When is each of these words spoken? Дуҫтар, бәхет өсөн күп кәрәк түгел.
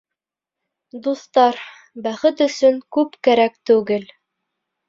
Дуҫтар, 1.07 1.59
бәхет 2.07 2.41
өсөн 2.49 2.81
күп 2.99 3.15
кәрәк 3.29 3.63
түгел. 3.73 4.09